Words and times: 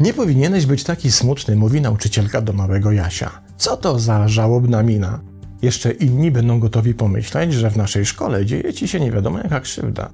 Nie 0.00 0.14
powinieneś 0.14 0.66
być 0.66 0.84
taki 0.84 1.12
smutny, 1.12 1.56
mówi 1.56 1.80
nauczycielka 1.80 2.40
do 2.40 2.52
małego 2.52 2.92
Jasia. 2.92 3.30
Co 3.56 3.76
to 3.76 3.98
za 3.98 4.28
żałobna 4.28 4.82
mina? 4.82 5.20
Jeszcze 5.62 5.90
inni 5.90 6.30
będą 6.30 6.60
gotowi 6.60 6.94
pomyśleć, 6.94 7.52
że 7.52 7.70
w 7.70 7.76
naszej 7.76 8.06
szkole 8.06 8.46
dzieje 8.46 8.72
ci 8.72 8.88
się 8.88 9.00
nie 9.00 9.12
wiadomo 9.12 9.38
jaka 9.38 9.60
krzywda. 9.60 10.10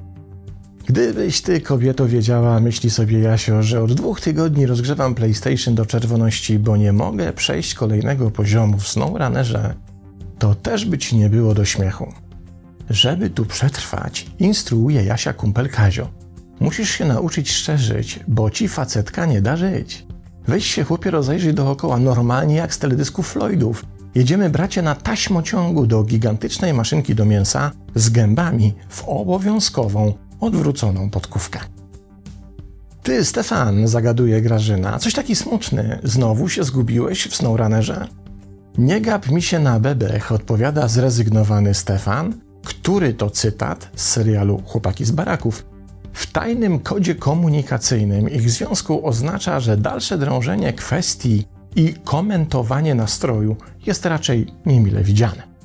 Gdybyś 0.87 1.41
ty, 1.41 1.61
kobieto, 1.61 2.09
wiedziała, 2.09 2.61
myśli 2.61 2.91
sobie 2.91 3.19
Jasio, 3.19 3.63
że 3.63 3.83
od 3.83 3.93
dwóch 3.93 4.21
tygodni 4.21 4.67
rozgrzewam 4.67 5.15
PlayStation 5.15 5.75
do 5.75 5.87
czerwoności, 5.87 6.59
bo 6.59 6.77
nie 6.77 6.93
mogę 6.93 7.33
przejść 7.33 7.75
kolejnego 7.75 8.31
poziomu 8.31 8.79
w 8.79 8.89
SnowRunnerze, 8.89 9.75
to 10.39 10.55
też 10.55 10.85
by 10.85 10.99
ci 10.99 11.17
nie 11.17 11.31
było 11.31 11.55
do 11.55 11.65
śmiechu. 11.65 12.13
Żeby 12.91 13.31
tu 13.31 13.47
przetrwać, 13.47 14.27
instruuje 14.39 15.05
Jasia 15.05 15.33
kumpel 15.33 15.69
Kazio. 15.69 16.09
Musisz 16.61 16.91
się 16.91 17.05
nauczyć 17.05 17.53
szczerzyć, 17.53 18.21
bo 18.29 18.51
ci 18.51 18.69
facetka 18.69 19.27
nie 19.27 19.43
da 19.43 19.57
żyć. 19.57 20.07
Weź 20.49 20.67
się 20.67 20.85
chłopie 20.85 21.11
rozejrzyj 21.11 21.55
dookoła, 21.55 21.99
normalnie 21.99 22.55
jak 22.55 22.75
z 22.75 22.79
teledysków 22.79 23.29
Floydów. 23.29 23.85
Jedziemy 24.15 24.51
bracie 24.51 24.83
na 24.83 24.95
taśmociągu 24.95 25.87
do 25.87 26.03
gigantycznej 26.03 26.75
maszynki 26.75 27.15
do 27.15 27.25
mięsa 27.25 27.73
z 27.95 28.11
gębami 28.11 28.75
w 28.89 29.05
obowiązkową, 29.07 30.15
odwróconą 30.41 31.11
podkówkę. 31.11 31.61
Ty, 33.03 33.25
Stefan, 33.25 33.89
zagaduje 33.89 34.43
Grażyna, 34.43 34.99
coś 34.99 35.15
taki 35.15 35.37
smutny. 35.37 35.99
Znowu 36.05 36.49
się 36.49 36.65
zgubiłeś 36.65 37.27
w 37.27 37.37
SnowRunnerze? 37.37 38.09
Nie 38.79 39.01
gap 39.01 39.31
mi 39.31 39.43
się 39.43 39.59
na 39.59 39.81
bebech, 39.81 40.33
odpowiada 40.33 40.89
zrezygnowany 40.89 41.75
Stefan, 41.75 42.35
który 42.65 43.15
to 43.15 43.31
cytat 43.31 43.91
z 43.95 44.09
serialu 44.09 44.63
Chłopaki 44.67 45.05
z 45.05 45.11
baraków. 45.11 45.67
W 46.13 46.33
tajnym 46.33 46.79
kodzie 46.79 47.15
komunikacyjnym 47.15 48.31
ich 48.31 48.51
związku 48.51 49.07
oznacza, 49.07 49.61
że 49.61 49.77
dalsze 49.77 50.19
drążenie 50.19 50.73
kwestii 50.73 51.45
i 51.77 51.95
komentowanie 52.05 52.95
nastroju 52.95 53.57
jest 53.87 54.07
raczej 54.07 54.47
niemile 54.67 55.03
widziane. 55.03 55.56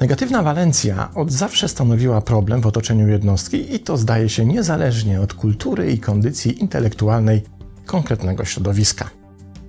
Negatywna 0.00 0.42
walencja 0.42 1.10
od 1.14 1.32
zawsze 1.32 1.68
stanowiła 1.68 2.20
problem 2.20 2.60
w 2.60 2.66
otoczeniu 2.66 3.08
jednostki 3.08 3.74
i 3.74 3.80
to 3.80 3.96
zdaje 3.96 4.28
się 4.28 4.44
niezależnie 4.44 5.20
od 5.20 5.34
kultury 5.34 5.92
i 5.92 5.98
kondycji 5.98 6.60
intelektualnej 6.60 7.42
konkretnego 7.86 8.44
środowiska. 8.44 9.10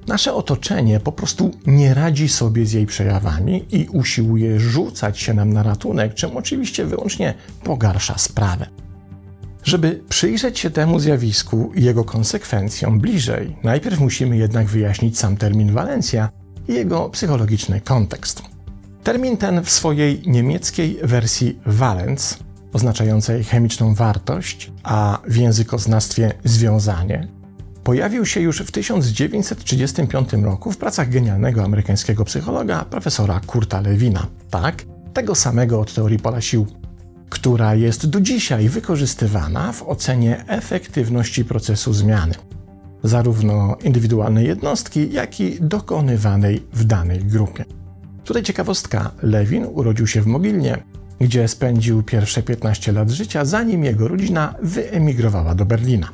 Nasze 0.08 0.34
otoczenie 0.34 1.00
po 1.00 1.12
prostu 1.12 1.52
nie 1.66 1.94
radzi 1.94 2.30
sobie 2.30 2.66
z 2.66 2.74
jej 2.74 2.86
przejawami 2.86 3.66
i 3.72 3.88
usiłuje 3.88 4.60
rzucać 4.60 5.20
się 5.20 5.34
nam 5.34 5.54
na 5.54 5.64
ratunek, 5.64 6.14
czym 6.14 6.38
oczywiście 6.38 6.86
wyłącznie 6.86 7.34
pogarsza 7.64 8.18
sprawę. 8.18 8.68
Żeby 9.64 10.04
przyjrzeć 10.10 10.60
się 10.60 10.70
temu 10.70 11.00
zjawisku 11.00 11.72
i 11.76 11.84
jego 11.84 12.04
konsekwencjom 12.04 13.00
bliżej, 13.00 13.56
najpierw 13.64 14.00
musimy 14.00 14.38
jednak 14.38 14.68
wyjaśnić 14.68 15.20
sam 15.20 15.38
termin 15.38 15.74
walencja 15.74 16.30
i 16.68 16.74
jego 16.74 17.10
psychologiczny 17.10 17.82
kontekst. 17.82 18.57
Termin 19.08 19.38
ten 19.38 19.64
w 19.64 19.70
swojej 19.70 20.22
niemieckiej 20.26 21.00
wersji 21.04 21.60
Valenz, 21.66 22.40
oznaczającej 22.74 23.44
chemiczną 23.44 23.94
wartość, 23.94 24.72
a 24.84 25.20
w 25.28 25.36
językoznawstwie 25.36 26.34
związanie, 26.44 27.28
pojawił 27.84 28.26
się 28.26 28.42
już 28.42 28.62
w 28.62 28.72
1935 28.72 30.34
roku 30.34 30.72
w 30.72 30.78
pracach 30.78 31.10
genialnego 31.10 31.64
amerykańskiego 31.64 32.26
psychologa 32.26 32.86
profesora 32.86 33.42
Kurta 33.48 33.82
Lewina. 33.82 34.28
Tak, 34.50 34.86
tego 35.14 35.36
samego 35.36 35.80
od 35.80 35.94
teorii 35.94 36.20
pola 36.20 36.42
sił, 36.42 36.68
która 37.30 37.76
jest 37.76 38.10
do 38.10 38.22
dzisiaj 38.22 38.70
wykorzystywana 38.70 39.72
w 39.72 39.84
ocenie 39.84 40.46
efektywności 40.48 41.46
procesu 41.46 41.94
zmiany, 41.94 42.36
zarówno 43.04 43.78
indywidualnej 43.84 44.48
jednostki, 44.48 45.14
jak 45.14 45.40
i 45.40 45.58
dokonywanej 45.62 46.64
w 46.74 46.84
danej 46.84 47.20
grupie. 47.20 47.66
Tutaj 48.28 48.44
ciekawostka: 48.44 49.12
Lewin 49.22 49.66
urodził 49.74 50.08
się 50.08 50.22
w 50.22 50.28
Mogilnie, 50.28 50.84
gdzie 51.20 51.48
spędził 51.48 52.04
pierwsze 52.04 52.44
15 52.44 52.92
lat 52.92 53.10
życia, 53.10 53.46
zanim 53.46 53.84
jego 53.84 54.08
rodzina 54.08 54.56
wyemigrowała 54.64 55.56
do 55.56 55.66
Berlina. 55.66 56.10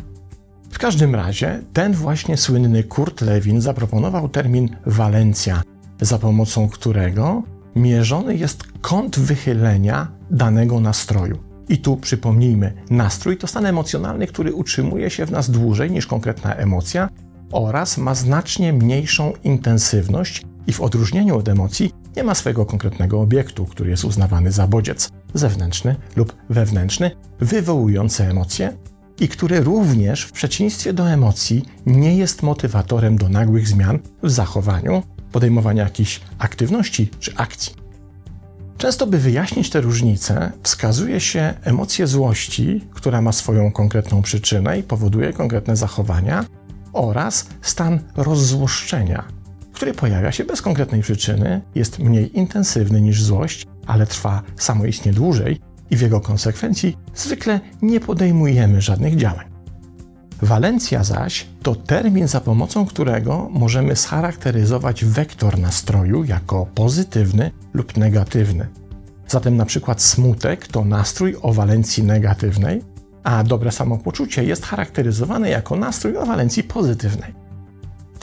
W 0.71 0.79
każdym 0.79 1.15
razie 1.15 1.61
ten 1.73 1.93
właśnie 1.93 2.37
słynny 2.37 2.83
Kurt 2.83 3.21
Lewin 3.21 3.61
zaproponował 3.61 4.29
termin 4.29 4.69
walencja, 4.85 5.61
za 6.01 6.19
pomocą 6.19 6.69
którego 6.69 7.43
mierzony 7.75 8.35
jest 8.35 8.63
kąt 8.81 9.19
wychylenia 9.19 10.07
danego 10.31 10.79
nastroju. 10.79 11.39
I 11.69 11.77
tu 11.77 11.97
przypomnijmy, 11.97 12.73
nastrój 12.89 13.37
to 13.37 13.47
stan 13.47 13.65
emocjonalny, 13.65 14.27
który 14.27 14.53
utrzymuje 14.53 15.09
się 15.09 15.25
w 15.25 15.31
nas 15.31 15.51
dłużej 15.51 15.91
niż 15.91 16.07
konkretna 16.07 16.55
emocja 16.55 17.09
oraz 17.51 17.97
ma 17.97 18.15
znacznie 18.15 18.73
mniejszą 18.73 19.33
intensywność 19.43 20.43
i 20.67 20.73
w 20.73 20.81
odróżnieniu 20.81 21.37
od 21.37 21.49
emocji 21.49 21.91
nie 22.15 22.23
ma 22.23 22.35
swojego 22.35 22.65
konkretnego 22.65 23.21
obiektu, 23.21 23.65
który 23.65 23.89
jest 23.89 24.05
uznawany 24.05 24.51
za 24.51 24.67
bodziec 24.67 25.09
zewnętrzny 25.33 25.95
lub 26.15 26.35
wewnętrzny, 26.49 27.11
wywołujący 27.39 28.23
emocje 28.23 28.77
i 29.19 29.27
który 29.27 29.61
również 29.61 30.23
w 30.23 30.31
przeciwieństwie 30.31 30.93
do 30.93 31.09
emocji 31.09 31.65
nie 31.85 32.17
jest 32.17 32.43
motywatorem 32.43 33.17
do 33.17 33.29
nagłych 33.29 33.67
zmian 33.67 33.99
w 34.23 34.29
zachowaniu, 34.29 35.03
podejmowania 35.31 35.83
jakichś 35.83 36.21
aktywności 36.37 37.09
czy 37.19 37.35
akcji. 37.35 37.73
Często, 38.77 39.07
by 39.07 39.17
wyjaśnić 39.17 39.69
te 39.69 39.81
różnice, 39.81 40.51
wskazuje 40.63 41.19
się 41.19 41.53
emocję 41.63 42.07
złości, 42.07 42.87
która 42.91 43.21
ma 43.21 43.31
swoją 43.31 43.71
konkretną 43.71 44.21
przyczynę 44.21 44.79
i 44.79 44.83
powoduje 44.83 45.33
konkretne 45.33 45.75
zachowania, 45.75 46.45
oraz 46.93 47.47
stan 47.61 47.99
rozzłoszczenia, 48.15 49.23
który 49.83 49.93
pojawia 49.93 50.31
się 50.31 50.43
bez 50.43 50.61
konkretnej 50.61 51.01
przyczyny, 51.01 51.61
jest 51.75 51.99
mniej 51.99 52.37
intensywny 52.37 53.01
niż 53.01 53.23
złość, 53.23 53.67
ale 53.87 54.05
trwa 54.05 54.41
samoistnie 54.55 55.13
dłużej 55.13 55.59
i 55.89 55.97
w 55.97 56.01
jego 56.01 56.21
konsekwencji 56.21 56.97
zwykle 57.15 57.59
nie 57.81 57.99
podejmujemy 57.99 58.81
żadnych 58.81 59.15
działań. 59.15 59.45
Walencja 60.41 61.03
zaś 61.03 61.47
to 61.63 61.75
termin, 61.75 62.27
za 62.27 62.41
pomocą 62.41 62.85
którego 62.85 63.49
możemy 63.51 63.95
scharakteryzować 63.95 65.05
wektor 65.05 65.59
nastroju 65.59 66.23
jako 66.23 66.65
pozytywny 66.65 67.51
lub 67.73 67.97
negatywny. 67.97 68.67
Zatem 69.27 69.57
na 69.57 69.65
przykład 69.65 70.01
smutek 70.01 70.67
to 70.67 70.85
nastrój 70.85 71.35
o 71.41 71.53
walencji 71.53 72.03
negatywnej, 72.03 72.81
a 73.23 73.43
dobre 73.43 73.71
samopoczucie 73.71 74.43
jest 74.43 74.65
charakteryzowane 74.65 75.49
jako 75.49 75.75
nastrój 75.75 76.17
o 76.17 76.25
walencji 76.25 76.63
pozytywnej. 76.63 77.42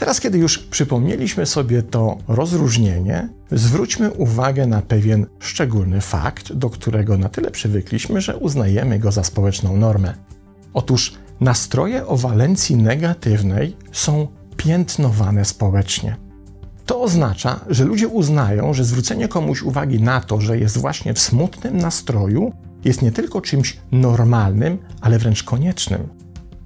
Teraz, 0.00 0.20
kiedy 0.20 0.38
już 0.38 0.58
przypomnieliśmy 0.58 1.46
sobie 1.46 1.82
to 1.82 2.18
rozróżnienie, 2.28 3.28
zwróćmy 3.52 4.10
uwagę 4.10 4.66
na 4.66 4.82
pewien 4.82 5.26
szczególny 5.38 6.00
fakt, 6.00 6.52
do 6.52 6.70
którego 6.70 7.18
na 7.18 7.28
tyle 7.28 7.50
przywykliśmy, 7.50 8.20
że 8.20 8.36
uznajemy 8.36 8.98
go 8.98 9.12
za 9.12 9.24
społeczną 9.24 9.76
normę. 9.76 10.14
Otóż 10.74 11.14
nastroje 11.40 12.06
o 12.06 12.16
walencji 12.16 12.76
negatywnej 12.76 13.76
są 13.92 14.28
piętnowane 14.56 15.44
społecznie. 15.44 16.16
To 16.86 17.02
oznacza, 17.02 17.60
że 17.68 17.84
ludzie 17.84 18.08
uznają, 18.08 18.74
że 18.74 18.84
zwrócenie 18.84 19.28
komuś 19.28 19.62
uwagi 19.62 20.02
na 20.02 20.20
to, 20.20 20.40
że 20.40 20.58
jest 20.58 20.78
właśnie 20.78 21.14
w 21.14 21.20
smutnym 21.20 21.76
nastroju, 21.76 22.52
jest 22.84 23.02
nie 23.02 23.12
tylko 23.12 23.40
czymś 23.40 23.76
normalnym, 23.92 24.78
ale 25.00 25.18
wręcz 25.18 25.42
koniecznym. 25.42 26.08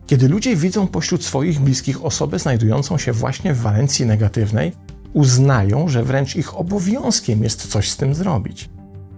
Kiedy 0.07 0.29
ludzie 0.29 0.57
widzą 0.57 0.87
pośród 0.87 1.25
swoich 1.25 1.61
bliskich 1.61 2.05
osobę 2.05 2.39
znajdującą 2.39 2.99
się 2.99 3.13
właśnie 3.13 3.55
w 3.55 3.61
walencji 3.61 4.07
negatywnej, 4.07 4.73
uznają, 5.13 5.89
że 5.89 6.05
wręcz 6.05 6.37
ich 6.37 6.59
obowiązkiem 6.59 7.43
jest 7.43 7.67
coś 7.67 7.91
z 7.91 7.97
tym 7.97 8.15
zrobić. 8.15 8.71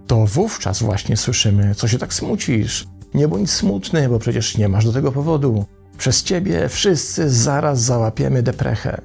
To 0.07 0.25
wówczas 0.25 0.83
właśnie 0.83 1.17
słyszymy, 1.17 1.75
co 1.75 1.87
się 1.87 1.97
tak 1.97 2.13
smucisz. 2.13 2.87
Nie 3.13 3.27
bądź 3.27 3.51
smutny, 3.51 4.09
bo 4.09 4.19
przecież 4.19 4.57
nie 4.57 4.69
masz 4.69 4.85
do 4.85 4.93
tego 4.93 5.11
powodu. 5.11 5.65
Przez 5.97 6.23
ciebie 6.23 6.69
wszyscy 6.69 7.29
zaraz 7.29 7.81
załapiemy 7.81 8.43
deprechę. 8.43 9.01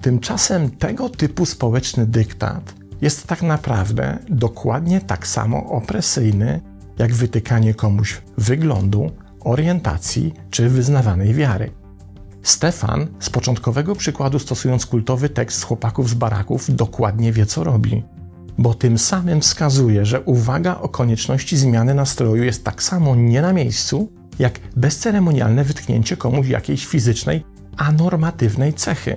Tymczasem 0.00 0.70
tego 0.70 1.08
typu 1.08 1.46
społeczny 1.46 2.06
dyktat 2.06 2.74
jest 3.00 3.26
tak 3.26 3.42
naprawdę 3.42 4.18
dokładnie 4.28 5.00
tak 5.00 5.26
samo 5.26 5.70
opresyjny, 5.70 6.60
jak 6.98 7.14
wytykanie 7.14 7.74
komuś 7.74 8.22
wyglądu, 8.38 9.10
orientacji 9.44 10.34
czy 10.50 10.68
wyznawanej 10.68 11.34
wiary. 11.34 11.70
Stefan 12.42 13.06
z 13.20 13.30
początkowego 13.30 13.96
przykładu 13.96 14.38
stosując 14.38 14.86
kultowy 14.86 15.28
tekst 15.28 15.64
chłopaków 15.64 16.10
z 16.10 16.14
baraków 16.14 16.76
dokładnie 16.76 17.32
wie 17.32 17.46
co 17.46 17.64
robi, 17.64 18.04
bo 18.58 18.74
tym 18.74 18.98
samym 18.98 19.40
wskazuje, 19.40 20.06
że 20.06 20.20
uwaga 20.20 20.78
o 20.80 20.88
konieczności 20.88 21.56
zmiany 21.56 21.94
nastroju 21.94 22.44
jest 22.44 22.64
tak 22.64 22.82
samo 22.82 23.16
nie 23.16 23.42
na 23.42 23.52
miejscu, 23.52 24.12
jak 24.38 24.60
bezceremonialne 24.76 25.64
wytknięcie 25.64 26.16
komuś 26.16 26.48
jakiejś 26.48 26.86
fizycznej, 26.86 27.44
anormatywnej 27.76 28.74
cechy. 28.74 29.16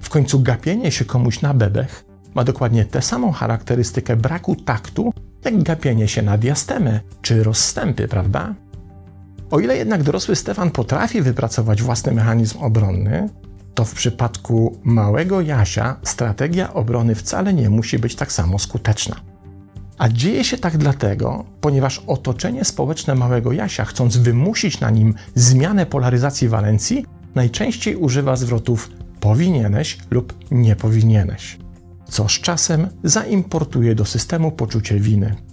W 0.00 0.08
końcu 0.08 0.40
gapienie 0.40 0.92
się 0.92 1.04
komuś 1.04 1.40
na 1.40 1.54
bebech 1.54 2.04
ma 2.34 2.44
dokładnie 2.44 2.84
tę 2.84 3.02
samą 3.02 3.32
charakterystykę 3.32 4.16
braku 4.16 4.56
taktu, 4.56 5.12
jak 5.44 5.62
gapienie 5.62 6.08
się 6.08 6.22
na 6.22 6.38
diastemę 6.38 7.00
czy 7.22 7.42
rozstępy, 7.42 8.08
prawda? 8.08 8.54
O 9.50 9.60
ile 9.60 9.76
jednak 9.76 10.02
dorosły 10.02 10.36
Stefan 10.36 10.70
potrafi 10.70 11.22
wypracować 11.22 11.82
własny 11.82 12.12
mechanizm 12.12 12.58
obronny, 12.58 13.28
to 13.74 13.84
w 13.84 13.94
przypadku 13.94 14.78
małego 14.84 15.40
Jasia 15.40 15.96
strategia 16.02 16.74
obrony 16.74 17.14
wcale 17.14 17.54
nie 17.54 17.70
musi 17.70 17.98
być 17.98 18.16
tak 18.16 18.32
samo 18.32 18.58
skuteczna. 18.58 19.16
A 19.98 20.08
dzieje 20.08 20.44
się 20.44 20.58
tak 20.58 20.76
dlatego, 20.78 21.44
ponieważ 21.60 22.02
otoczenie 22.06 22.64
społeczne 22.64 23.14
małego 23.14 23.52
Jasia, 23.52 23.84
chcąc 23.84 24.16
wymusić 24.16 24.80
na 24.80 24.90
nim 24.90 25.14
zmianę 25.34 25.86
polaryzacji 25.86 26.48
walencji, 26.48 27.06
najczęściej 27.34 27.96
używa 27.96 28.36
zwrotów 28.36 28.90
powinieneś 29.20 29.98
lub 30.10 30.34
nie 30.50 30.76
powinieneś, 30.76 31.58
co 32.08 32.28
z 32.28 32.32
czasem 32.32 32.88
zaimportuje 33.04 33.94
do 33.94 34.04
systemu 34.04 34.52
poczucie 34.52 35.00
winy. 35.00 35.45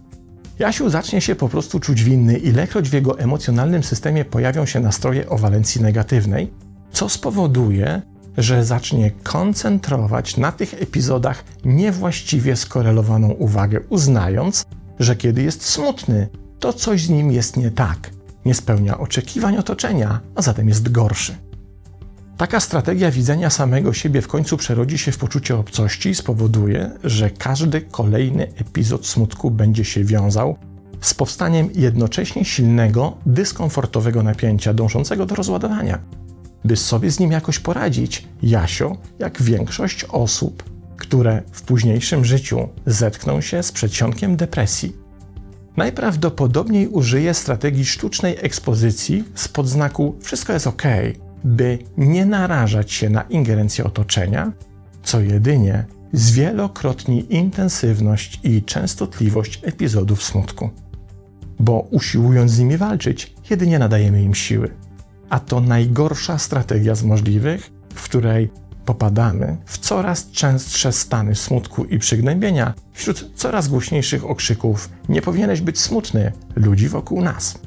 Jasiu 0.64 0.90
zacznie 0.90 1.22
się 1.22 1.36
po 1.36 1.50
prostu 1.50 1.80
czuć 1.80 2.04
winny, 2.04 2.38
ilekroć 2.38 2.90
w 2.90 2.94
jego 2.94 3.20
emocjonalnym 3.20 3.84
systemie 3.84 4.26
pojawią 4.26 4.66
się 4.66 4.80
nastroje 4.80 5.30
o 5.30 5.38
walencji 5.38 5.82
negatywnej, 5.82 6.54
co 6.92 7.10
spowoduje, 7.10 8.02
że 8.38 8.66
zacznie 8.66 9.12
koncentrować 9.12 10.38
na 10.38 10.52
tych 10.52 10.74
epizodach 10.74 11.44
niewłaściwie 11.66 12.56
skorelowaną 12.56 13.30
uwagę, 13.30 13.80
uznając, 13.90 14.66
że 15.00 15.16
kiedy 15.16 15.44
jest 15.44 15.66
smutny, 15.66 16.28
to 16.60 16.74
coś 16.74 17.06
z 17.06 17.10
nim 17.10 17.32
jest 17.32 17.58
nie 17.58 17.72
tak, 17.72 18.10
nie 18.46 18.54
spełnia 18.54 18.98
oczekiwań 18.98 19.58
otoczenia, 19.58 20.20
a 20.36 20.42
zatem 20.42 20.70
jest 20.70 20.92
gorszy. 20.92 21.36
Taka 22.38 22.60
strategia 22.60 23.12
widzenia 23.12 23.50
samego 23.50 23.94
siebie 23.94 24.22
w 24.22 24.28
końcu 24.28 24.58
przerodzi 24.58 24.98
się 24.98 25.12
w 25.12 25.18
poczucie 25.18 25.58
obcości 25.58 26.10
i 26.10 26.16
spowoduje, 26.16 26.92
że 27.04 27.30
każdy 27.30 27.82
kolejny 27.82 28.48
epizod 28.56 29.08
smutku 29.08 29.52
będzie 29.52 29.86
się 29.86 30.04
wiązał 30.04 30.58
z 31.02 31.14
powstaniem 31.14 31.70
jednocześnie 31.76 32.46
silnego, 32.46 33.18
dyskomfortowego 33.26 34.24
napięcia 34.24 34.74
dążącego 34.74 35.26
do 35.26 35.36
rozładowania. 35.36 36.00
By 36.66 36.76
sobie 36.76 37.12
z 37.12 37.20
nim 37.20 37.32
jakoś 37.32 37.60
poradzić, 37.60 38.28
Jasio, 38.44 38.98
jak 39.20 39.42
większość 39.42 40.04
osób, 40.04 40.64
które 40.98 41.42
w 41.52 41.62
późniejszym 41.62 42.26
życiu 42.26 42.70
zetkną 42.86 43.42
się 43.42 43.64
z 43.64 43.72
przedsionkiem 43.72 44.36
depresji, 44.36 44.96
najprawdopodobniej 45.78 46.88
użyje 46.88 47.34
strategii 47.34 47.86
sztucznej 47.86 48.38
ekspozycji 48.42 49.24
z 49.36 49.48
podznaku 49.48 50.16
wszystko 50.22 50.54
jest 50.54 50.68
ok, 50.68 50.84
by 51.44 51.80
nie 51.98 52.26
narażać 52.26 52.92
się 52.92 53.10
na 53.10 53.22
ingerencję 53.22 53.84
otoczenia, 53.84 54.52
co 55.04 55.22
jedynie 55.22 55.86
zwielokrotni 56.14 57.36
intensywność 57.36 58.40
i 58.44 58.64
częstotliwość 58.64 59.60
epizodów 59.64 60.24
smutku. 60.24 60.70
Bo 61.60 61.80
usiłując 61.92 62.52
z 62.52 62.60
nimi 62.60 62.78
walczyć, 62.78 63.34
jedynie 63.50 63.80
nadajemy 63.80 64.24
im 64.24 64.36
siły. 64.36 64.70
A 65.30 65.40
to 65.40 65.62
najgorsza 65.62 66.38
strategia 66.38 66.96
z 66.96 67.04
możliwych, 67.04 67.72
w 67.96 68.04
której 68.04 68.50
popadamy 68.86 69.58
w 69.66 69.78
coraz 69.78 70.32
częstsze 70.32 70.92
stany 70.92 71.36
smutku 71.36 71.86
i 71.86 72.00
przygnębienia 72.00 72.74
wśród 72.94 73.32
coraz 73.36 73.68
głośniejszych 73.68 74.26
okrzyków: 74.26 74.90
Nie 75.10 75.22
powinieneś 75.22 75.62
być 75.62 75.80
smutny 75.80 76.32
ludzi 76.56 76.90
wokół 76.90 77.22
nas. 77.22 77.60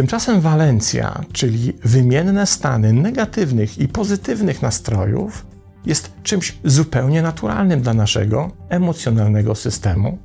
Tymczasem 0.00 0.40
walencja, 0.40 1.24
czyli 1.32 1.72
wymienne 1.84 2.46
stany 2.46 2.92
negatywnych 2.92 3.78
i 3.78 3.88
pozytywnych 3.88 4.62
nastrojów, 4.62 5.46
jest 5.86 6.12
czymś 6.22 6.58
zupełnie 6.64 7.22
naturalnym 7.22 7.80
dla 7.82 7.94
naszego 7.94 8.50
emocjonalnego 8.68 9.54
systemu 9.54 10.18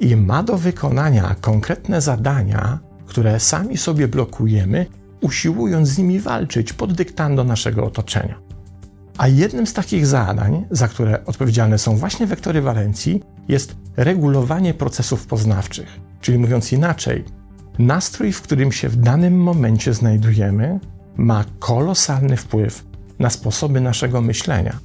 i 0.00 0.16
ma 0.16 0.42
do 0.42 0.58
wykonania 0.58 1.36
konkretne 1.40 2.00
zadania, 2.00 2.78
które 3.06 3.40
sami 3.40 3.76
sobie 3.76 4.08
blokujemy, 4.08 4.86
usiłując 5.20 5.88
z 5.88 5.98
nimi 5.98 6.20
walczyć 6.20 6.72
pod 6.72 6.92
dyktando 6.92 7.44
naszego 7.44 7.84
otoczenia. 7.84 8.38
A 9.18 9.28
jednym 9.28 9.66
z 9.66 9.72
takich 9.72 10.06
zadań, 10.06 10.64
za 10.70 10.88
które 10.88 11.24
odpowiedzialne 11.24 11.78
są 11.78 11.96
właśnie 11.96 12.26
wektory 12.26 12.62
walencji, 12.62 13.22
jest 13.48 13.76
regulowanie 13.96 14.74
procesów 14.74 15.26
poznawczych. 15.26 16.00
Czyli 16.20 16.38
mówiąc 16.38 16.72
inaczej, 16.72 17.24
Nastrój, 17.78 18.32
w 18.32 18.42
którym 18.42 18.72
się 18.72 18.88
w 18.88 18.96
danym 18.96 19.42
momencie 19.42 19.94
znajdujemy, 19.94 20.80
ma 21.16 21.44
kolosalny 21.58 22.36
wpływ 22.36 22.84
na 23.18 23.30
sposoby 23.30 23.80
naszego 23.80 24.20
myślenia. 24.20 24.78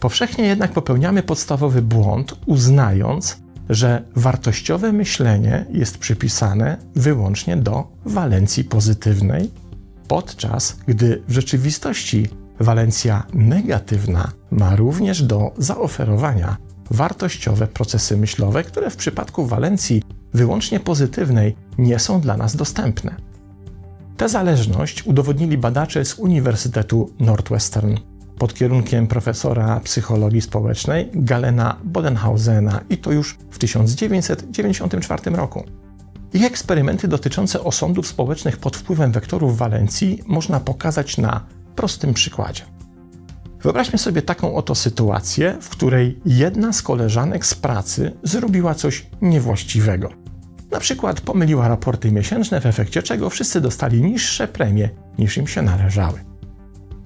Powszechnie 0.00 0.44
jednak 0.44 0.72
popełniamy 0.72 1.22
podstawowy 1.22 1.82
błąd, 1.82 2.34
uznając, 2.46 3.44
że 3.68 4.02
wartościowe 4.16 4.92
myślenie 4.92 5.66
jest 5.70 5.98
przypisane 5.98 6.76
wyłącznie 6.96 7.56
do 7.56 7.92
walencji 8.04 8.64
pozytywnej, 8.64 9.50
podczas 10.08 10.76
gdy 10.86 11.22
w 11.28 11.32
rzeczywistości 11.32 12.28
walencja 12.60 13.26
negatywna 13.34 14.32
ma 14.50 14.76
również 14.76 15.22
do 15.22 15.52
zaoferowania 15.58 16.56
wartościowe 16.90 17.66
procesy 17.66 18.16
myślowe, 18.16 18.64
które 18.64 18.90
w 18.90 18.96
przypadku 18.96 19.46
walencji 19.46 20.02
wyłącznie 20.34 20.80
pozytywnej 20.80 21.56
nie 21.78 21.98
są 21.98 22.20
dla 22.20 22.36
nas 22.36 22.56
dostępne. 22.56 23.16
Tę 24.16 24.28
zależność 24.28 25.06
udowodnili 25.06 25.58
badacze 25.58 26.04
z 26.04 26.14
Uniwersytetu 26.14 27.10
Northwestern 27.20 27.96
pod 28.38 28.54
kierunkiem 28.54 29.06
profesora 29.06 29.80
psychologii 29.80 30.40
społecznej 30.40 31.10
Galena 31.14 31.76
Bodenhausena 31.84 32.80
i 32.90 32.98
to 32.98 33.12
już 33.12 33.38
w 33.50 33.58
1994 33.58 35.36
roku. 35.36 35.64
Ich 36.32 36.44
eksperymenty 36.44 37.08
dotyczące 37.08 37.64
osądów 37.64 38.06
społecznych 38.06 38.56
pod 38.56 38.76
wpływem 38.76 39.12
wektorów 39.12 39.58
walencji 39.58 40.22
można 40.26 40.60
pokazać 40.60 41.18
na 41.18 41.46
prostym 41.76 42.14
przykładzie. 42.14 42.62
Wyobraźmy 43.62 43.98
sobie 43.98 44.22
taką 44.22 44.54
oto 44.54 44.74
sytuację, 44.74 45.56
w 45.60 45.68
której 45.68 46.20
jedna 46.26 46.72
z 46.72 46.82
koleżanek 46.82 47.46
z 47.46 47.54
pracy 47.54 48.12
zrobiła 48.22 48.74
coś 48.74 49.06
niewłaściwego. 49.22 50.23
Na 50.74 50.80
przykład 50.80 51.20
pomyliła 51.20 51.68
raporty 51.68 52.12
miesięczne, 52.12 52.60
w 52.60 52.66
efekcie 52.66 53.02
czego 53.02 53.30
wszyscy 53.30 53.60
dostali 53.60 54.02
niższe 54.02 54.48
premie 54.48 54.88
niż 55.18 55.36
im 55.36 55.46
się 55.46 55.62
należały. 55.62 56.20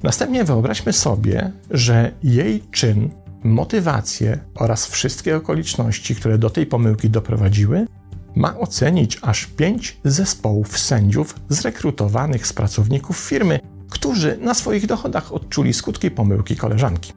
Następnie 0.03 0.45
wyobraźmy 0.45 0.93
sobie, 0.93 1.53
że 1.71 2.13
jej 2.23 2.63
czyn, 2.71 3.11
motywacje 3.45 4.39
oraz 4.55 4.87
wszystkie 4.87 5.37
okoliczności, 5.37 6.15
które 6.15 6.39
do 6.39 6.51
tej 6.51 6.67
pomyłki 6.67 7.11
doprowadziły, 7.11 7.87
ma 8.35 8.59
ocenić 8.59 9.19
aż 9.23 9.47
pięć 9.47 10.01
zespołów 10.05 10.79
sędziów 10.79 11.35
zrekrutowanych 11.49 12.47
z 12.47 12.53
pracowników 12.53 13.19
firmy, 13.19 13.61
którzy 13.91 14.39
na 14.41 14.55
swoich 14.55 14.87
dochodach 14.87 15.33
odczuli 15.33 15.75
skutki 15.75 16.11
pomyłki 16.11 16.57
koleżanki. 16.57 17.13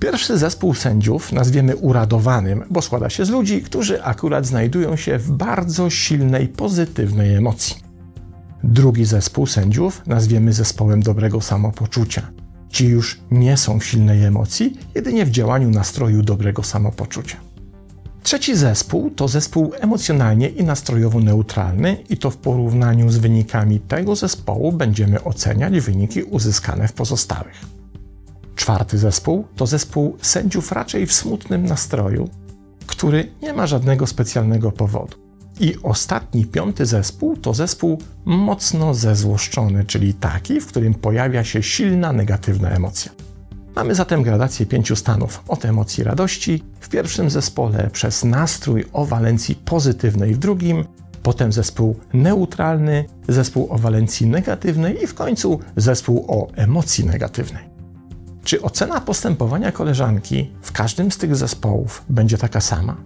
Pierwszy 0.00 0.38
zespół 0.38 0.74
sędziów 0.74 1.32
nazwiemy 1.32 1.76
uradowanym, 1.76 2.64
bo 2.70 2.82
składa 2.82 3.10
się 3.10 3.24
z 3.24 3.30
ludzi, 3.30 3.62
którzy 3.62 4.02
akurat 4.02 4.46
znajdują 4.46 4.96
się 4.96 5.18
w 5.18 5.30
bardzo 5.30 5.90
silnej, 5.90 6.48
pozytywnej 6.48 7.34
emocji. 7.34 7.76
Drugi 8.64 9.04
zespół 9.04 9.46
sędziów 9.46 10.02
nazwiemy 10.06 10.52
zespołem 10.52 11.02
dobrego 11.02 11.40
samopoczucia. 11.40 12.22
Ci 12.68 12.86
już 12.86 13.20
nie 13.30 13.56
są 13.56 13.80
w 13.80 13.84
silnej 13.84 14.24
emocji, 14.24 14.78
jedynie 14.94 15.26
w 15.26 15.30
działaniu 15.30 15.70
nastroju 15.70 16.22
dobrego 16.22 16.62
samopoczucia. 16.62 17.36
Trzeci 18.22 18.56
zespół 18.56 19.10
to 19.10 19.28
zespół 19.28 19.72
emocjonalnie 19.80 20.48
i 20.48 20.64
nastrojowo 20.64 21.20
neutralny, 21.20 21.96
i 22.08 22.16
to 22.16 22.30
w 22.30 22.36
porównaniu 22.36 23.10
z 23.10 23.18
wynikami 23.18 23.80
tego 23.80 24.16
zespołu 24.16 24.72
będziemy 24.72 25.24
oceniać 25.24 25.80
wyniki 25.80 26.22
uzyskane 26.22 26.88
w 26.88 26.92
pozostałych. 26.92 27.76
Czwarty 28.66 28.98
zespół 28.98 29.44
to 29.56 29.66
zespół 29.66 30.16
sędziów 30.22 30.72
raczej 30.72 31.06
w 31.06 31.12
smutnym 31.12 31.66
nastroju, 31.66 32.28
który 32.86 33.32
nie 33.42 33.52
ma 33.52 33.66
żadnego 33.66 34.06
specjalnego 34.06 34.72
powodu. 34.72 35.16
I 35.60 35.74
ostatni, 35.82 36.46
piąty 36.46 36.86
zespół 36.86 37.36
to 37.36 37.54
zespół 37.54 37.98
mocno 38.24 38.94
zezłoszczony, 38.94 39.84
czyli 39.84 40.14
taki, 40.14 40.60
w 40.60 40.66
którym 40.66 40.94
pojawia 40.94 41.44
się 41.44 41.62
silna 41.62 42.12
negatywna 42.12 42.70
emocja. 42.70 43.12
Mamy 43.76 43.94
zatem 43.94 44.22
gradację 44.22 44.66
pięciu 44.66 44.96
stanów 44.96 45.42
od 45.48 45.64
emocji 45.64 46.04
radości 46.04 46.62
w 46.80 46.88
pierwszym 46.88 47.30
zespole, 47.30 47.90
przez 47.92 48.24
nastrój 48.24 48.84
o 48.92 49.04
walencji 49.04 49.54
pozytywnej 49.54 50.34
w 50.34 50.38
drugim, 50.38 50.84
potem 51.22 51.52
zespół 51.52 51.96
neutralny, 52.12 53.04
zespół 53.28 53.72
o 53.72 53.78
walencji 53.78 54.26
negatywnej 54.26 55.02
i 55.02 55.06
w 55.06 55.14
końcu 55.14 55.60
zespół 55.76 56.24
o 56.28 56.48
emocji 56.56 57.04
negatywnej. 57.04 57.75
Czy 58.46 58.62
ocena 58.62 59.00
postępowania 59.00 59.72
koleżanki 59.72 60.50
w 60.62 60.72
każdym 60.72 61.12
z 61.12 61.18
tych 61.18 61.36
zespołów 61.36 62.04
będzie 62.08 62.38
taka 62.38 62.60
sama? 62.60 62.96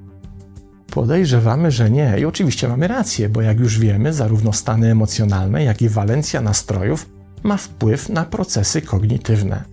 Podejrzewamy, 0.90 1.70
że 1.70 1.90
nie 1.90 2.16
i 2.18 2.24
oczywiście 2.24 2.68
mamy 2.68 2.88
rację, 2.88 3.28
bo 3.28 3.42
jak 3.42 3.60
już 3.60 3.78
wiemy, 3.78 4.12
zarówno 4.12 4.52
stany 4.52 4.90
emocjonalne, 4.90 5.64
jak 5.64 5.82
i 5.82 5.88
walencja 5.88 6.40
nastrojów 6.40 7.10
ma 7.42 7.56
wpływ 7.56 8.08
na 8.08 8.24
procesy 8.24 8.82
kognitywne. 8.82 9.64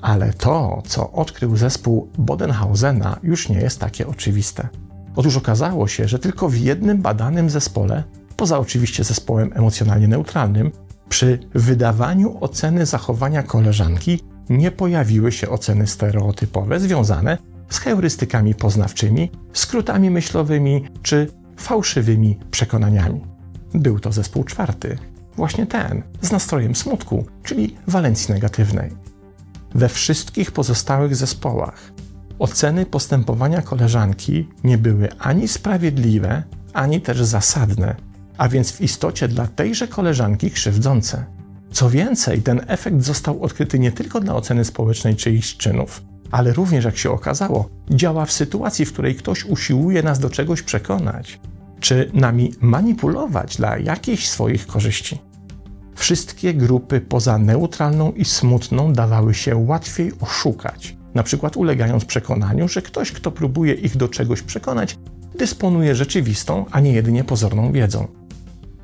Ale 0.00 0.32
to, 0.32 0.82
co 0.86 1.12
odkrył 1.12 1.56
zespół 1.56 2.08
Bodenhausena, 2.18 3.18
już 3.22 3.48
nie 3.48 3.58
jest 3.58 3.80
takie 3.80 4.06
oczywiste. 4.06 4.68
Otóż 5.16 5.36
okazało 5.36 5.88
się, 5.88 6.08
że 6.08 6.18
tylko 6.18 6.48
w 6.48 6.56
jednym 6.56 7.02
badanym 7.02 7.50
zespole, 7.50 8.04
poza 8.36 8.58
oczywiście 8.58 9.04
zespołem 9.04 9.50
emocjonalnie 9.54 10.08
neutralnym, 10.08 10.72
przy 11.08 11.38
wydawaniu 11.54 12.36
oceny 12.40 12.86
zachowania 12.86 13.42
koleżanki 13.42 14.20
nie 14.50 14.70
pojawiły 14.70 15.32
się 15.32 15.48
oceny 15.48 15.86
stereotypowe 15.86 16.80
związane 16.80 17.38
z 17.70 17.78
heurystykami 17.78 18.54
poznawczymi, 18.54 19.30
skrótami 19.52 20.10
myślowymi 20.10 20.84
czy 21.02 21.30
fałszywymi 21.56 22.38
przekonaniami. 22.50 23.20
Był 23.74 24.00
to 24.00 24.12
zespół 24.12 24.44
czwarty, 24.44 24.98
właśnie 25.36 25.66
ten, 25.66 26.02
z 26.20 26.32
nastrojem 26.32 26.76
smutku, 26.76 27.26
czyli 27.42 27.76
walencji 27.86 28.34
negatywnej. 28.34 28.90
We 29.74 29.88
wszystkich 29.88 30.52
pozostałych 30.52 31.16
zespołach 31.16 31.92
oceny 32.38 32.86
postępowania 32.86 33.62
koleżanki 33.62 34.48
nie 34.64 34.78
były 34.78 35.08
ani 35.18 35.48
sprawiedliwe, 35.48 36.42
ani 36.72 37.00
też 37.00 37.22
zasadne, 37.22 37.96
a 38.38 38.48
więc 38.48 38.72
w 38.72 38.80
istocie 38.80 39.28
dla 39.28 39.46
tejże 39.46 39.88
koleżanki 39.88 40.50
krzywdzące. 40.50 41.24
Co 41.72 41.90
więcej, 41.90 42.42
ten 42.42 42.60
efekt 42.66 43.02
został 43.02 43.42
odkryty 43.42 43.78
nie 43.78 43.92
tylko 43.92 44.20
dla 44.20 44.34
oceny 44.34 44.64
społecznej 44.64 45.16
czyichś 45.16 45.56
czynów, 45.56 46.02
ale 46.30 46.52
również, 46.52 46.84
jak 46.84 46.96
się 46.96 47.10
okazało, 47.10 47.68
działa 47.90 48.24
w 48.26 48.32
sytuacji, 48.32 48.84
w 48.84 48.92
której 48.92 49.14
ktoś 49.14 49.44
usiłuje 49.44 50.02
nas 50.02 50.18
do 50.18 50.30
czegoś 50.30 50.62
przekonać, 50.62 51.40
czy 51.80 52.10
nami 52.14 52.54
manipulować 52.60 53.56
dla 53.56 53.78
jakichś 53.78 54.28
swoich 54.28 54.66
korzyści. 54.66 55.18
Wszystkie 55.94 56.54
grupy 56.54 57.00
poza 57.00 57.38
neutralną 57.38 58.12
i 58.12 58.24
smutną 58.24 58.92
dawały 58.92 59.34
się 59.34 59.56
łatwiej 59.56 60.12
oszukać, 60.20 60.96
na 61.14 61.22
przykład 61.22 61.56
ulegając 61.56 62.04
przekonaniu, 62.04 62.68
że 62.68 62.82
ktoś, 62.82 63.12
kto 63.12 63.30
próbuje 63.30 63.74
ich 63.74 63.96
do 63.96 64.08
czegoś 64.08 64.42
przekonać, 64.42 64.98
dysponuje 65.38 65.94
rzeczywistą, 65.94 66.64
a 66.70 66.80
nie 66.80 66.92
jedynie 66.92 67.24
pozorną 67.24 67.72
wiedzą. 67.72 68.06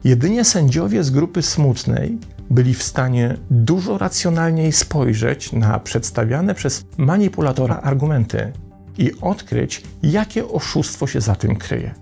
Jedynie 0.04 0.44
sędziowie 0.44 1.04
z 1.04 1.10
grupy 1.10 1.42
smutnej 1.42 2.18
byli 2.50 2.74
w 2.74 2.82
stanie 2.82 3.36
dużo 3.50 3.98
racjonalniej 3.98 4.72
spojrzeć 4.72 5.52
na 5.52 5.78
przedstawiane 5.78 6.54
przez 6.54 6.84
manipulatora 6.98 7.76
argumenty 7.76 8.52
i 8.98 9.12
odkryć, 9.20 9.82
jakie 10.02 10.48
oszustwo 10.48 11.06
się 11.06 11.20
za 11.20 11.34
tym 11.34 11.56
kryje. 11.56 11.94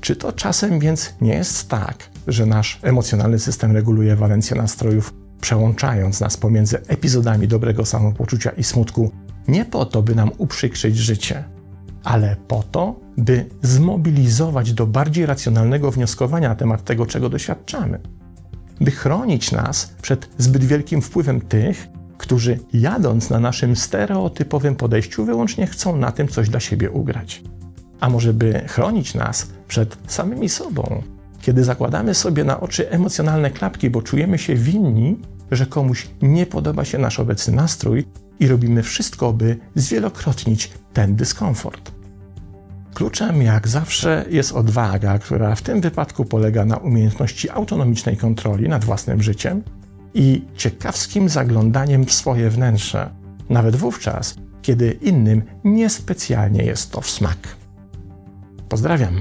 Czy 0.00 0.16
to 0.16 0.32
czasem 0.32 0.78
więc 0.78 1.14
nie 1.20 1.34
jest 1.34 1.68
tak, 1.68 2.10
że 2.26 2.46
nasz 2.46 2.78
emocjonalny 2.82 3.38
system 3.38 3.72
reguluje 3.72 4.16
walencję 4.16 4.56
nastrojów, 4.56 5.14
przełączając 5.40 6.20
nas 6.20 6.36
pomiędzy 6.36 6.80
epizodami 6.86 7.48
dobrego 7.48 7.84
samopoczucia 7.84 8.50
i 8.50 8.64
smutku, 8.64 9.10
nie 9.48 9.64
po 9.64 9.86
to, 9.86 10.02
by 10.02 10.14
nam 10.14 10.30
uprzykrzyć 10.38 10.96
życie, 10.96 11.44
ale 12.04 12.36
po 12.48 12.62
to, 12.62 13.00
by 13.16 13.46
zmobilizować 13.62 14.72
do 14.72 14.86
bardziej 14.86 15.26
racjonalnego 15.26 15.90
wnioskowania 15.90 16.48
na 16.48 16.54
temat 16.54 16.84
tego, 16.84 17.06
czego 17.06 17.28
doświadczamy? 17.28 18.00
By 18.80 18.90
chronić 18.90 19.52
nas 19.52 19.94
przed 20.02 20.28
zbyt 20.38 20.64
wielkim 20.64 21.02
wpływem 21.02 21.40
tych, 21.40 21.88
którzy 22.18 22.58
jadąc 22.72 23.30
na 23.30 23.40
naszym 23.40 23.76
stereotypowym 23.76 24.76
podejściu 24.76 25.24
wyłącznie 25.24 25.66
chcą 25.66 25.96
na 25.96 26.12
tym 26.12 26.28
coś 26.28 26.48
dla 26.48 26.60
siebie 26.60 26.90
ugrać. 26.90 27.42
A 28.00 28.10
może 28.10 28.34
by 28.34 28.64
chronić 28.68 29.14
nas 29.14 29.46
przed 29.68 29.96
samymi 30.06 30.48
sobą, 30.48 31.02
kiedy 31.40 31.64
zakładamy 31.64 32.14
sobie 32.14 32.44
na 32.44 32.60
oczy 32.60 32.90
emocjonalne 32.90 33.50
klapki, 33.50 33.90
bo 33.90 34.02
czujemy 34.02 34.38
się 34.38 34.54
winni, 34.54 35.16
że 35.50 35.66
komuś 35.66 36.08
nie 36.22 36.46
podoba 36.46 36.84
się 36.84 36.98
nasz 36.98 37.20
obecny 37.20 37.54
nastrój 37.54 38.04
i 38.40 38.48
robimy 38.48 38.82
wszystko, 38.82 39.32
by 39.32 39.56
zwielokrotnić 39.74 40.72
ten 40.92 41.16
dyskomfort. 41.16 41.95
Kluczem, 42.96 43.42
jak 43.42 43.68
zawsze, 43.68 44.24
jest 44.30 44.52
odwaga, 44.52 45.18
która 45.18 45.54
w 45.54 45.62
tym 45.62 45.80
wypadku 45.80 46.24
polega 46.24 46.64
na 46.64 46.76
umiejętności 46.76 47.50
autonomicznej 47.50 48.16
kontroli 48.16 48.68
nad 48.68 48.84
własnym 48.84 49.22
życiem 49.22 49.62
i 50.14 50.44
ciekawskim 50.56 51.28
zaglądaniem 51.28 52.06
w 52.06 52.12
swoje 52.12 52.50
wnętrze, 52.50 53.10
nawet 53.48 53.76
wówczas, 53.76 54.34
kiedy 54.62 54.98
innym 55.02 55.42
niespecjalnie 55.64 56.64
jest 56.64 56.90
to 56.90 57.00
w 57.00 57.10
smak. 57.10 57.38
Pozdrawiam. 58.68 59.20